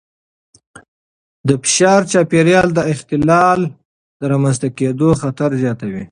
د 1.47 1.49
فشار 1.63 2.01
چاپېریال 2.11 2.67
د 2.73 2.79
اختلال 2.93 3.59
د 4.19 4.21
رامنځته 4.31 4.67
کېدو 4.77 5.09
خطر 5.21 5.49
زیاتوي. 5.63 5.99